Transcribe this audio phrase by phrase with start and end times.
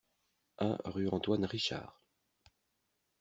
[0.57, 1.91] un rue Antoine Richard